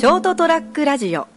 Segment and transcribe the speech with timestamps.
[0.00, 1.28] ショートトラックラジオ。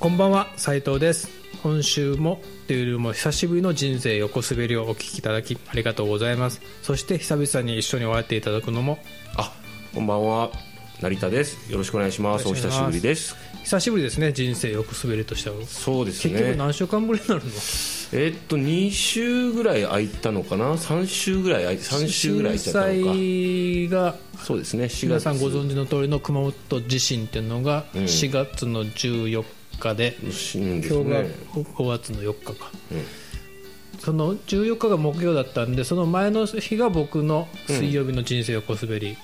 [0.00, 1.28] こんばんは斉藤です。
[1.62, 6.60] 今週もというよりも久しぶりの人生横滑りをお聞きいただきありがとうございます。
[6.82, 8.98] そして久々に一緒にお会いていただくのも
[9.36, 9.52] あ
[9.94, 10.50] こんばんは
[11.00, 11.70] 成田です。
[11.70, 12.48] よろしくお願いします。
[12.48, 13.36] お久しぶりです。
[13.64, 14.32] 久しぶりですね。
[14.32, 17.50] 人生横滑りとしてはそうです結局ね何週間ぶりになるの？
[18.12, 22.92] えーっと2週ぐらい空いたのかな？3週ぐらい空い3週ぐらい空いちゃったのか。
[23.12, 24.84] 震災がそうですね。
[24.84, 25.06] 4月。
[25.06, 28.04] 皆さんご存知の通りの熊本地震っていうのがうん。
[28.04, 29.44] 4月の14
[29.80, 33.04] 日で、うんです今日がね5月の4日か、うん
[34.04, 39.16] その14日が木曜だったんでその前の日が僕の水曜日の人生横滑り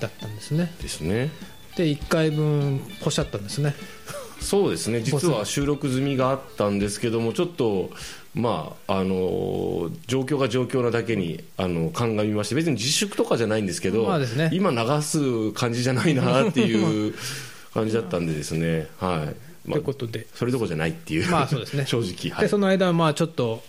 [0.00, 1.30] だったんですね、ですね。
[1.76, 3.74] で1回分ポシャったんですね。
[4.40, 5.02] そうですね。
[5.02, 7.90] 実は収録済みがあったんですけどもちょっと
[8.34, 14.50] まああの状況が状況なだけにあの鑑みまして別に自粛とかじゃないんですけど、まあですね。
[14.52, 17.14] 今流す感じじゃないなっていう
[17.74, 18.88] 感じだったんでですね。
[18.98, 21.84] はい、とまあいうことで、それどころじゃないっていう、まあそうですね。
[21.86, 23.62] 正直、はい、でその間はまあちょっと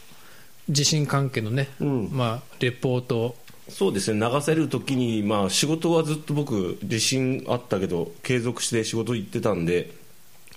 [0.69, 2.09] 地震関係のね、うん。
[2.11, 3.19] まあ、レポート。
[3.19, 3.35] を
[3.69, 4.19] そうですね。
[4.19, 9.91] 流せる時に、まあ、仕事はずっと僕自信あったけど継続して仕事行ってたんで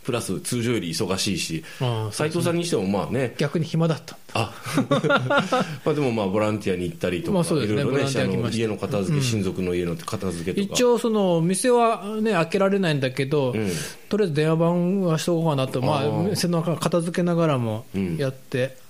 [0.07, 3.35] プラス通常より忙しいしああ斉藤さんにしてもまあね。
[3.39, 4.17] 逆に暇だった。
[4.35, 4.53] あ。
[5.85, 7.65] まあでもまあボランティアに行ったりとか、ね。
[7.65, 8.05] いろいろね
[8.53, 10.75] 家の片付け、親族の家の片付けとか。
[10.75, 13.71] 一応その店はね開けられないんだけど、うん。
[14.09, 15.81] とりあえず電話番はしとこうかなと。
[15.81, 18.17] まあ店の中片付けながらもうん。
[18.17, 18.86] やって、です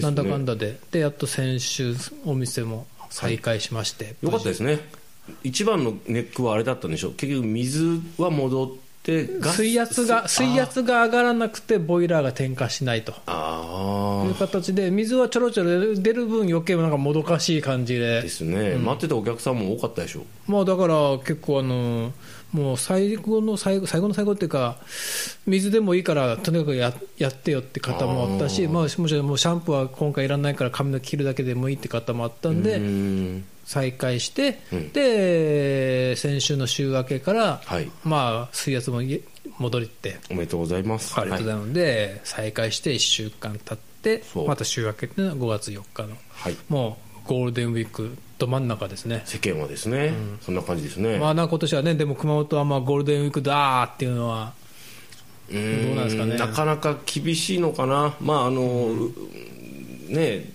[0.00, 0.04] ね。
[0.04, 0.78] なんだかんだで。
[0.90, 1.94] でやっと先週
[2.24, 4.80] お店も再開しまして、よかったですね。
[5.42, 7.14] 一番のネックはあれだったんでしょう。
[7.14, 13.12] 結局水は戻って水圧が水圧が上がらなくてボイラーが点火しないと。
[13.12, 18.22] いう形で水はちょろちょろ出る分余計なんかもどかしい感じで。
[18.22, 22.12] ですね、待ってたお客さんも多かったでしょまあだから結構あの
[22.52, 24.76] もう最後の最後最後の最後っていうか
[25.46, 28.72] 水でもいいからとにかくややってよって方もあったしあー。
[28.72, 33.44] まあ、もちろんもうシャンプーは今回いらないから髪の毛切るだけでもいいって方もあったんで、ん。
[33.64, 34.92] 再開して、うん。
[34.92, 37.90] で先週の週明けから、はい。
[38.04, 39.22] まあ水圧もい
[39.58, 40.18] 戻りって。
[40.30, 41.18] おめでとうございます。
[41.18, 46.16] ありがとうございますので、再開して1週間経ってまた週明けっていうのは5月4日の。
[46.30, 46.56] はい。
[46.68, 49.22] もうゴールデンウィークど真ん中ですね。
[49.24, 54.52] 世間はですね、そんな感じですね、まあ、な今年はね、でも熊本はまあゴールデンウィークだーっていうのは、
[55.48, 56.36] うーどうなんですかね。
[56.36, 58.14] なかなか厳しいのかな。
[58.20, 58.94] まああの、
[60.08, 60.54] ね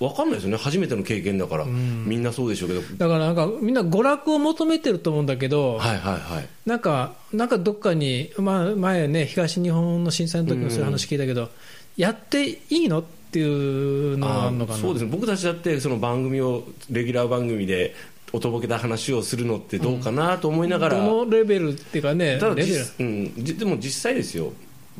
[0.00, 0.56] 分かんないですよね。
[0.56, 2.82] 初めての経験だから、みんなそうでしょうけど。
[2.98, 6.48] だからなんかみんな娯楽を求めてると思うんだけど、はいはいはい。
[6.66, 11.48] なんか、なんかどっかに、まあ、前ね、東日本の震災の時もそういう話聞いたけど、
[11.96, 13.00] やっていいの？
[13.00, 14.78] っていうのがあるのかな？
[14.78, 15.10] そうですね。
[15.10, 17.96] 僕たちだってその番組をレギュラー番組で
[18.32, 24.52] おとぼけた話をするのってどうかなと思いながら、どのレベルっていうかね、ただうん、じでも実際ですよ。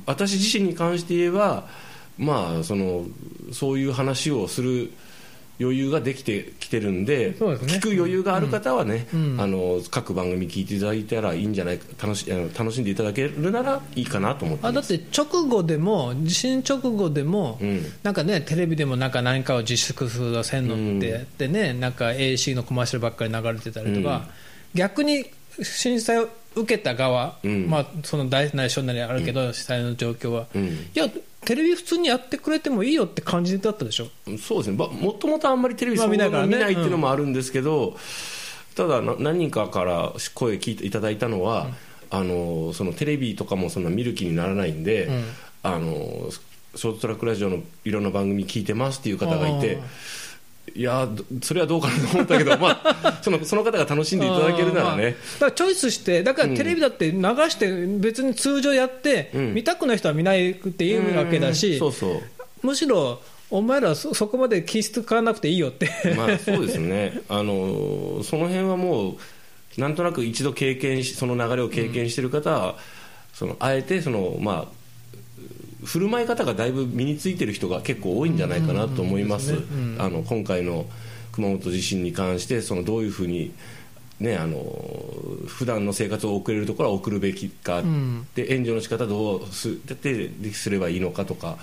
[0.06, 1.69] 私自身に関して言えば
[2.19, 3.05] まあその
[3.53, 4.93] そういう話をする
[5.61, 7.35] 余裕ができてきてるんでね。
[7.39, 9.37] 聞く余裕がある方はね、うん。
[9.41, 17.85] あの各番組聞いていただいたらいいんじゃないか楽しあの楽しんでいただけるならいいかなと思ってあだって直後でも、地震直後でも、うん。
[18.03, 24.29] なんかね、テレビでもなんか何かを自粛するせんのって、でね、なんか AC のコマーシャルばっかり流れてたりとか、
[24.75, 25.27] 逆に
[25.63, 27.69] 震災を受けた側、うん。
[27.69, 30.65] まあ、その大なり小なりあるけど、被災の状況は、うん。
[30.65, 31.09] いや、
[31.44, 34.09] テレビ普通にやってくれてもいいよって感じだったでしょ？
[34.38, 34.77] そうですね。
[34.77, 37.97] ばもともとあんまりテレビまあそんな見ないっていうのもあるんですけど、
[38.75, 41.69] ただな何人かから声聞いていただいたのは、
[42.10, 45.25] あのそのテレビとかもそんな見る気にならないんで、ん。
[45.62, 46.28] あの
[46.77, 49.78] ショートトラックラジオのいろんな番組聞いてますっていう方がいて
[50.77, 59.55] いやどそれはどうかなと思ったけど、 まあ、そのその方が楽しんでいただけるならあーまあね、だからチョイスして、だからテレビだって流して、別に通常やって、うん。
[59.55, 62.23] 見たくない人は見ないって言うわけだし、そうそう。
[62.67, 65.88] むしろ、お前らそそこまで気質変わらなくていいよって。
[66.17, 67.21] まあそうですね。
[67.29, 72.76] あのその辺はもうなんとなく一度経験しその流れを経験している方は、
[73.32, 74.84] そのあえてそのまあ
[75.85, 79.55] 振る舞い方がだいぶ身についてる人が結構多いんじゃないかなと思います,、
[79.99, 80.87] あの今回の
[81.33, 83.53] 熊本地震に関してそのどういうふうに
[84.21, 84.57] ね、あの
[85.47, 88.27] 普段の生活を送れるところは送るべきか、ん。
[88.35, 91.59] で援助の仕方どうすってすればいいのかとか。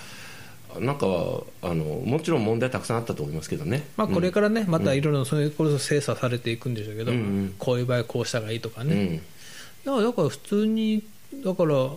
[0.80, 3.84] なんかはあのもちろん問題たくさんあったと思いますけどね。
[3.98, 7.54] まあこれからね、またいろいろそういうころ精査されていくんでしょうけど、うんうん。
[7.58, 9.16] こういう場合こうした方がいいとかね、うん。
[9.18, 11.02] だからだから普通に
[11.44, 11.90] だから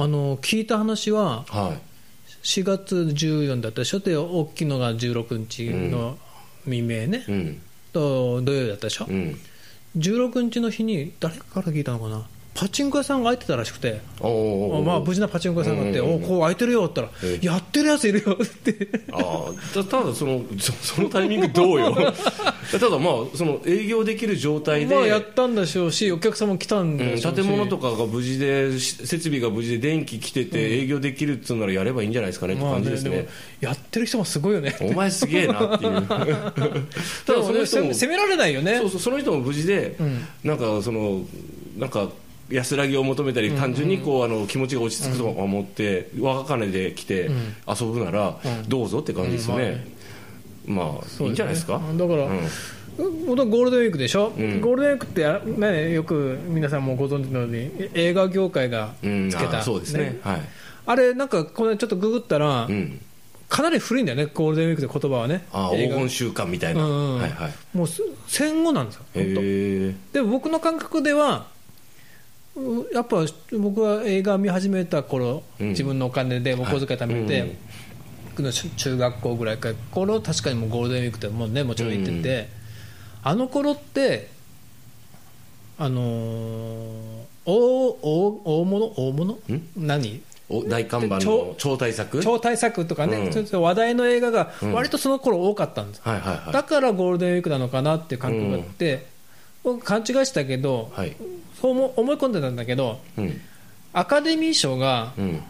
[0.00, 1.78] あの聞いた話ははい。
[2.44, 3.98] 4月14だったでしょ？
[3.98, 6.16] で大きいのが16日の
[6.64, 7.60] 未明ね、うん。
[7.92, 9.36] と土曜日だったでしょ、うん。
[9.96, 12.26] 16日の日に誰から聞いたのかな？
[12.58, 14.00] パチンコ屋さんが開いてたらしくて。
[14.18, 16.24] おまあ、無事なパチンコ屋さんがあって、うんうんうん。
[16.24, 17.46] おこう開いてるよって言ったら、ええ。
[17.46, 21.94] やってるやついるよって、ああたただそのそそのタイミングどうよ。
[22.72, 33.28] ただまあその営業できる状態で、まあやったんでしょうし、お客様も来たんでしょうし、建物とかが無事でし設備が無事で電気来てて営業できるっつうならやればいいんじゃないですかねってまあね、感じですね,、でも
[33.60, 36.02] やってる人もすごいよね、お前すげえなっていう。
[37.24, 38.78] ただその人も責責められないよね。
[38.78, 40.26] そう、そうその人も無事で、ん。
[40.42, 41.22] なんかその
[41.78, 42.08] なんか
[42.50, 47.30] 安らぎを求めたり、単純にこうあの気持ちが落ち着くと思って、若金で来て
[47.66, 49.86] 遊ぶなら、どうぞって感じですよね、
[50.66, 51.74] まあ、いいんじゃないですか？
[51.74, 52.40] だから、うん。
[53.26, 54.60] ゴールデンウィークでしょ、ん。
[54.60, 59.30] ゴールデンウィークってや、ね、よく皆さんもご存知のように、映画業界がうん。
[59.30, 60.18] つけた、あそうですね。
[60.22, 60.40] はい。
[60.86, 63.00] あれ、なんか、これちょっとググったら、うん、
[63.48, 67.52] かなり古いんだよね、ゴールデンウィークって言葉はね、あ黄金週間みたいな、うんはいはい。
[67.72, 69.04] もうす戦後なんですよ、
[70.12, 71.57] でも僕の感覚では、う
[72.92, 73.24] やっぱ
[73.58, 75.68] 僕は映画見始めた頃、うん。
[75.68, 77.58] 自分のお金でお小遣い貯めて、はいうん
[78.76, 82.48] 中学校ぐらいから頃確かにもうゴールデンウィークってもうねもちろん行ってて、
[83.24, 84.28] あの頃って
[85.76, 88.86] あのー大大大物？
[88.96, 89.38] 大物？
[89.76, 90.20] 何？
[90.48, 92.20] お大看板超の超大作？
[92.20, 93.60] 超大作とかね、うん。
[93.60, 96.52] 話題の映画が割とその頃多かったんです、はいはいはい。
[96.52, 99.06] だからゴールデンウィークなのかなっていう感覚があって、
[99.68, 101.14] 僕勘違いしたけど、はい。
[101.60, 103.40] そう思思い込んでたんだけどうん。
[103.92, 105.42] アカデミー賞がうん。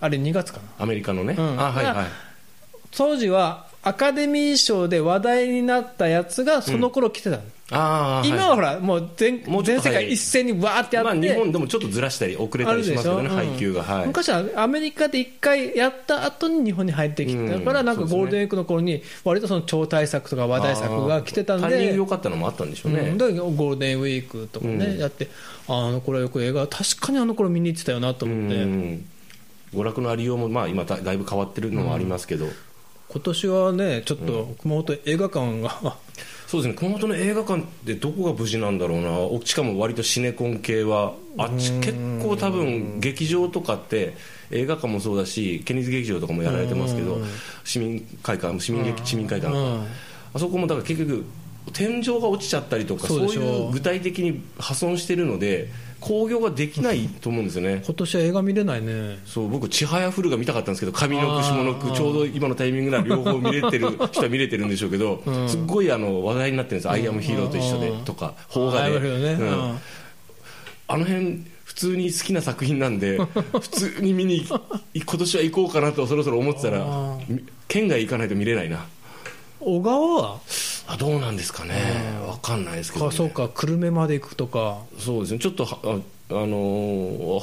[0.00, 0.84] あれ2月かな。
[0.84, 1.60] アメリカのね、うん。
[1.60, 2.06] あはいはい。
[2.92, 10.06] 当時はアカデミー賞で話題になったやつがその頃来てたの、ああ今はほらもう全もうちょっと早い。
[10.06, 13.50] 全世界一斉にわーってやって、まあ、日本でもちょっとずらしたり遅れたりしますけどね、あるでしょ。
[13.50, 24.98] 配給が、はい、昔はアメリカで一回やった後に日本に入ってきて、うんだからなんかゴールデンウィークの頃に割とその超大作とか話題作が来てたんタイミングで良かったのもあったんでしょうね、うん、だからゴールデンウィークとかね、うん。
[24.98, 25.28] やって
[25.68, 29.08] ああの頃よく映画確かにあの頃見に行ってたよなと思って、うん。
[29.74, 32.46] 娯楽のありようも、まあ、今だだいぶ変わってるのもありますけど、
[33.08, 35.96] 今年はねちょっと熊本映画館が、
[36.46, 36.74] そうですね。
[36.74, 39.10] 熊本の映画館ってどこが無事なんだろうな。
[39.18, 41.92] おしかも割とシネコン系はあっち結
[42.22, 44.16] 構多分劇場とかって
[44.50, 47.18] 映画館もそうだしケニーズ劇場とかもやられてますけど
[47.64, 49.54] 市民会館市民劇市民会館
[50.32, 51.24] あそこもだから結局
[51.72, 55.70] 天井が落ちちゃったりとかそういう具体的に破損してるので
[56.04, 57.82] 興行ができないと思うんですよね。
[57.84, 59.18] 今年は映画見れないね。
[59.24, 65.48] そう僕、ちはやふるが見たかったんですけど、上の句、下の句、ちょうど今のタイミングなら両方見れてる 人は見れてるんでしょうけど、ん。
[65.48, 68.04] すっごいあの話題になってるんです、アイアムヒーローと一緒でうん。
[68.04, 69.48] とか、邦画で、ね、うん。
[69.48, 69.78] うん。
[70.88, 73.18] あの辺普通に好きな作品なんで、
[73.58, 77.18] 普通に見に今年は行こうかなとそろそろ思ってたらあ、
[77.66, 78.86] 県外行かないと見れないな、
[79.58, 80.40] 小川は？
[80.86, 81.74] あどうなんですかね、
[82.26, 83.48] わかんないですけど、ね、かそうか。
[83.48, 84.82] 久留米まで行くとか。
[84.98, 85.88] そうですね、ちょっとはあ、
[86.30, 87.40] あのーは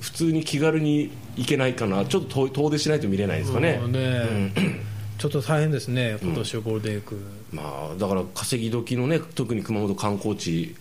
[0.00, 3.80] 普通に気軽に行けないかな、ちょっと遠遠出しないと見れないですかね。
[3.82, 4.52] うんね
[5.18, 6.18] ちょっと大変ですね。
[6.22, 7.16] 今年はゴールデンウィーク、
[7.50, 7.62] ま
[7.92, 10.76] あ、だから稼ぎ時のね特に熊本観光地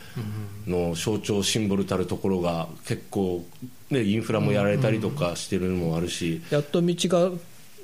[0.68, 3.46] の象徴シンボルたるところが結構、
[3.90, 7.32] ね、インフラもやられたりとかしてるのもあるし、やっと道が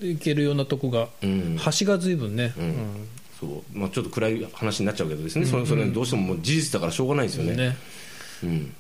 [0.02, 1.58] 行けるようなとこが、うん。
[1.80, 3.08] 橋が随分ね、うん
[3.42, 3.78] そう。
[3.78, 7.56] まあ、ちょっと暗い話になっちゃうけどですね、それそれどうしてももう事実だからしょうがないですよね。
[7.56, 7.78] ね。
[8.44, 8.74] うん。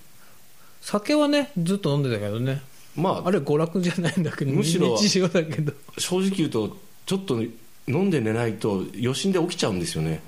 [0.81, 2.61] 酒はねずっと飲んでたけどね。
[2.95, 5.73] まあ、あれ娯楽じゃないんだけどむしろ日常だけど。
[5.97, 7.41] 正直言うとちょっと
[7.87, 10.21] 飲んで寝ないと余震で起きちゃうんですよね。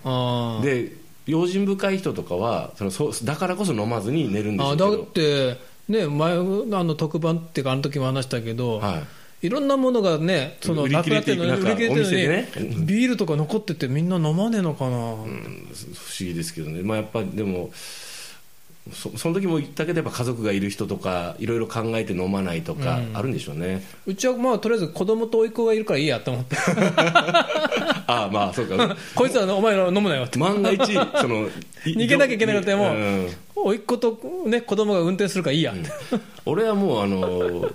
[0.63, 0.94] で
[1.28, 9.04] 用心深い人とかはそのそうだからこそ飲まずに寝るんでしょあだってね前あの特番っていうかあの時も話したけど、はい
[9.44, 12.48] いろんなものがね、そのなくなってるのに売り切れてるのにね。
[12.86, 15.28] ビールとか残ってて、みんな飲まねえのかな、不思
[16.20, 17.72] 議ですけどね、まあ、やっぱでも
[18.94, 26.56] そその時も言ったけどやっぱ家族がいる人とかいろいろ考えて飲まないとかあるんでしょうね、うちはまあとりあえず子供と甥っ子がいるからいいやと思って、
[28.08, 28.96] ああまあそうか。
[29.14, 31.50] こいつはお前ら飲むなよって、万が一その
[31.86, 33.30] い 逃げなきゃいけなくてもうん。
[33.56, 35.74] 甥っ子と、ね、子供が運転するからいいや
[36.46, 37.70] 俺はもうあの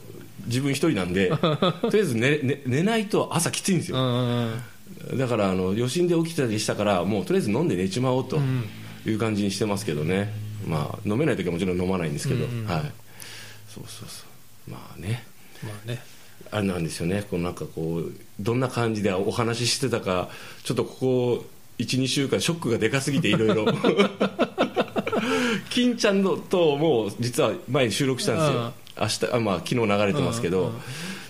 [0.49, 4.61] 自分一人なんで とりあえず寝寝寝ないと朝きついんですよ、うんうん
[5.17, 8.39] だからあの余震で起きたりしたからもうとりあえず飲んで寝ちまおうと
[9.07, 10.33] いう感じにしてますけどね、
[10.67, 12.81] まあ飲めない時はもちろん飲まないんですけど、うんうんはい。
[13.69, 14.25] そうそうそ
[14.69, 14.71] う。
[14.71, 15.25] まあね。
[15.63, 16.03] まあね、
[16.51, 17.25] あれなんですよね。
[17.31, 20.31] こうなんかこうどんな感じでお話ししてたか
[20.65, 21.45] ちょっとここ
[21.79, 23.67] 12週間ショックがでかすぎていろいろ
[25.71, 30.73] 金ちゃんのともう実は前に収録したんですよ明日あ、まあ、昨日流れてますけど、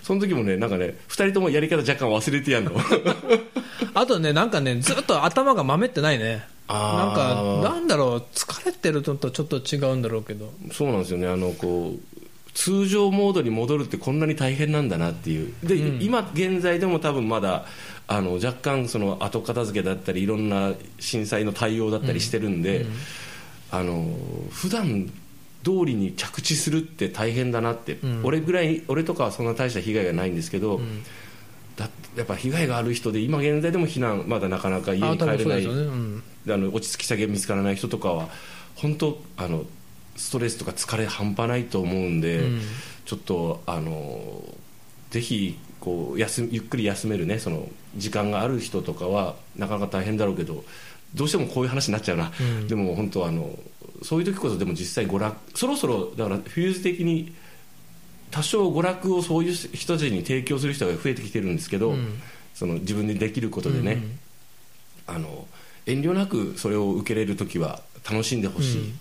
[0.03, 2.73] その時もねなんかね2人ともやり方若干忘れてやんの。
[3.95, 6.47] あとね、なんかね、ずっと頭がまめってないね。
[6.69, 10.53] なんか、なんだろう、疲れてるのとちょっと違うんだろうけど。
[10.71, 11.27] そうなんですよね。
[11.27, 12.19] あのこう
[12.55, 15.53] 通常モードに戻るってこんなに大変なんだなっていう。
[15.63, 17.67] で、今現在でも多分まだ
[18.09, 22.85] あの若干その後片付けだったりいろんな震災の対応だったりしてるんで、
[23.71, 24.13] あの
[24.51, 25.11] 普段
[25.69, 30.81] 通りに着地するって大変だなって、俺ぐらい俺とかはそんな大した被害がないんですけど、
[31.77, 35.67] だってやっぱ被害がある人で今現在でも避難まだなかなか家あに帰れない。
[35.67, 35.67] ね。
[35.67, 36.23] うん。
[36.47, 38.29] であの落ち着き先が見つからない人とかは
[38.75, 39.65] 本当あの
[40.17, 42.61] ストレスとか疲れ半端ないと思うんで、うん。
[43.05, 44.43] ちょっとあの
[45.11, 50.65] ぜひこう休みゆっくり休めるねその時間がある人とかはなかなか大変だろうけど
[51.15, 52.69] どうしてもこういう話になっちゃうな、うん。
[52.69, 53.57] でも本当あの
[54.03, 57.35] そういう時こそでも実際娯楽そろそろだからフューズ的に
[58.31, 62.21] 多少娯楽をそういう人たちに提供する人が増えてきてるんですけど、うん。
[62.55, 64.19] その自分でできることでね、うん
[65.07, 65.47] あの
[65.87, 68.93] 遠慮なくそれを受けれる時は楽しんでほしい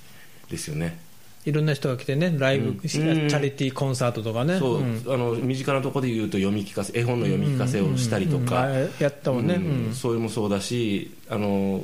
[0.50, 0.98] ですよね、
[1.44, 2.80] いろんな人が来てね、ライブ、うん。
[2.80, 4.60] チャリティーコンサートとかね。
[4.60, 5.04] そう、ん。
[5.08, 8.72] あの身近なところで言うと読み聞かせ絵本の読み聞かせをしたりとか、うん。
[8.72, 8.82] うん。
[8.82, 9.56] うんあやったもんね。
[9.56, 9.90] ううん。
[9.92, 11.84] んそれもそうだしあの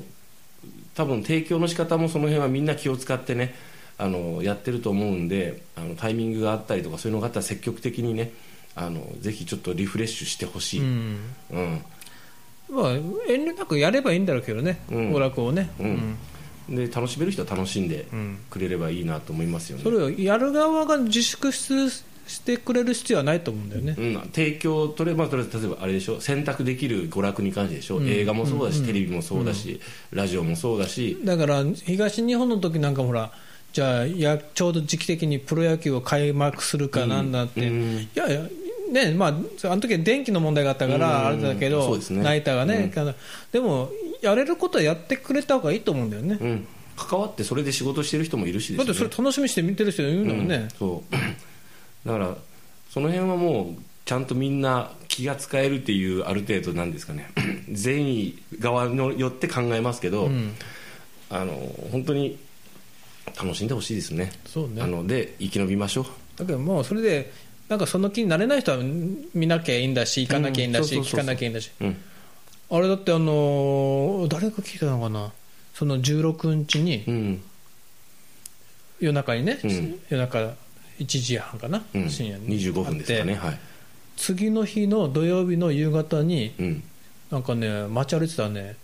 [0.96, 3.56] 多分提供の仕方もその辺はみんな気を使ってね
[3.98, 8.32] あのやってると思うんであのタイミングがあったりとかそういうのがあったら積極的にね
[8.76, 11.20] あのぜひちょっとリフレッシュしてほしい、うん。
[11.52, 11.86] うん。
[12.70, 15.14] まあ、遠慮なくやればいいんだろうけどね、うん。
[15.14, 16.18] 娯楽をね、うん。
[16.76, 18.40] で楽しめる人は楽しんでうん。
[18.50, 21.68] くれればいいなと思いますよね、それをやる側が自粛し
[22.26, 23.96] してくれる必要はないと思うんだよね。
[23.98, 26.22] うん、提供とればとりあえず例えばあれでしょ？
[26.22, 28.08] 選択できる娯楽に関してでしょ、うん。
[28.10, 28.86] 映画もそうだし、うん。
[28.86, 33.32] テレビもそうだし、ラジオもそうだし、だから東日本の時なんかほら
[33.72, 37.98] じゃあやちょうど時期的にプロ野球を開幕するかなんだって、うん。
[37.98, 38.48] いやいや
[38.92, 39.34] ねまあ、あ
[39.76, 41.00] の時は電気の問題があったかうん。
[41.00, 42.04] らあれだけど、ね。
[42.22, 42.94] ナイターがね、
[43.52, 43.90] でも
[44.22, 48.78] やれることはやってくれた方がいいと思うんだよね、うん、関わってそれで仕事してる人もいるしね。
[48.78, 50.56] だってそれ楽しみにして見てる人いるんだもんね。
[50.56, 51.16] うん、そう
[52.06, 52.36] だから
[52.90, 57.30] その辺はもうちゃんとみんな気が使えるっていうある程度なんですかね。
[57.72, 60.54] 善意側のよって考えますけど、うん。
[61.30, 61.54] あの
[61.92, 62.38] 本当に
[63.42, 64.32] 楽しんでほしいですね。
[64.46, 64.82] そうね。
[64.82, 66.06] あので生き延びましょう。
[66.38, 67.32] だけどもうそれで
[67.70, 68.78] なんかその気になれない人は
[69.34, 71.72] 見なきゃいいんだし行かなきゃいいんだし、聞かなきゃいいんだし。
[71.80, 71.98] うん。
[72.70, 75.32] あれだってあのー誰が聞いたのかな？
[75.74, 77.42] その16日にうん。
[79.00, 80.00] 夜中にね、うん。
[80.10, 80.54] 夜中
[81.00, 82.60] 1時半かな、うん、深夜に。
[82.60, 83.36] 25分ですかね。
[83.36, 83.60] はい、
[84.18, 86.84] 次の日の土曜日の夕方にうん、
[87.32, 88.76] なんかね街歩いてたらね。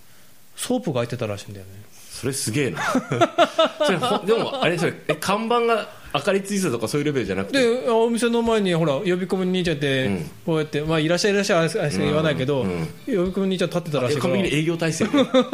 [0.60, 1.72] ソープが開いてたらしいんだよね。
[1.94, 2.82] それすげえな。
[3.86, 7.60] それほでもあれそれえ看板が明かりついてたとかそういうレベルじゃなくて？
[7.60, 10.32] でお店の前にほら呼び込み兄ちゃんって、うん。
[10.46, 12.70] こうやって、まあ、いらっしゃいいらっしゃいあれ言わないけど、うん。
[12.70, 12.86] うん。
[12.86, 14.34] 呼び込み兄ちゃん立ってたらしいから。
[14.34, 15.12] え完璧に営業体制で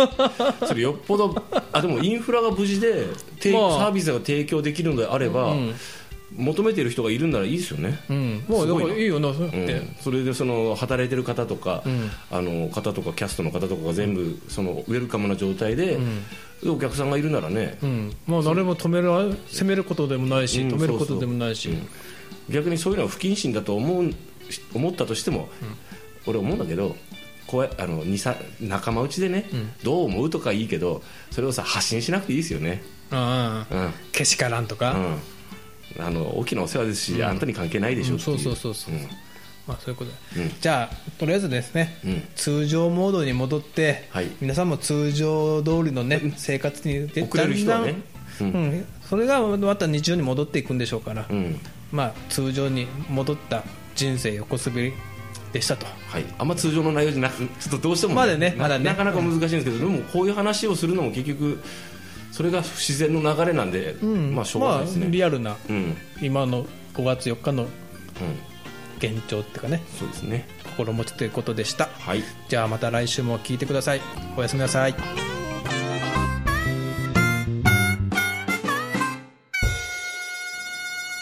[0.65, 3.05] それよっぽどあでもインフラが無事で、
[3.39, 3.71] てまあ。
[3.77, 5.75] サービスが提供できるのであれば、うん
[6.34, 12.10] 求めてる人がいるんならいいですよね、うん、もうだからいいよな、そうん、それでその働いてる方とか、うん。
[12.32, 15.98] あの方とかキャストの方とかが全部そのウェルカムな状態で、
[16.65, 20.70] お客さんがいるならね、うん、もう誰も止める責めることでもないし、うん。
[20.70, 21.88] 止めることでもないし、うん。
[22.50, 24.12] 逆にそういうのは不謹慎だと思う
[24.74, 25.50] 思ったとしても、
[26.27, 26.96] 俺思うんだけど
[27.48, 28.03] こうやあの
[28.60, 29.50] 仲間内でね、
[29.84, 31.01] どう思うとかいいけど
[31.32, 33.75] それをさ発信しなくていいですよね、ああ。
[33.75, 33.94] うん。
[34.12, 35.17] けしからんとか、うん、
[35.99, 38.93] あの大きなお世話ですし、あんたに関係ないでしょう、うんそうそうそうそう。
[38.93, 39.01] うん。
[39.67, 40.51] まあ、そういうことで、うん。
[40.61, 42.23] じゃあとりあえずですね、うん。
[42.35, 44.29] 通常モードに戻って、はい。
[44.41, 47.95] 皆さんも通常通りのね生活にで遅れる人はね。
[48.39, 48.85] だんだんうん。
[49.09, 51.59] それがまた日常に戻っていくんでしょうから、うん。
[51.91, 53.63] まあ、通常に戻った
[53.95, 54.93] 人生横滑り
[55.53, 55.85] でしたと。
[56.09, 58.85] はい、あんま通常の内容じゃなくちょっとどうしても、まだねなまだね。
[58.85, 61.59] なかなか難しいんですけど、でもこういう話をするのも結局
[62.35, 64.35] それが自然の流れなんで、うん。
[64.35, 65.55] まあしょうがないですね、まあ、リアルな
[66.21, 67.65] 今の5月4日の
[68.97, 69.81] 現状っていうかね。
[69.97, 70.45] そうですね。
[70.65, 71.85] 心持ちということでした。
[71.85, 72.23] はい。
[72.49, 74.01] じゃあまた来週も聞いてください。
[74.35, 74.93] おやすみなさい。
[74.93, 74.97] ー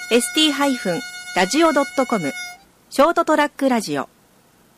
[0.09, 2.33] ST-radio.com
[2.89, 4.09] ショートトラックラジオ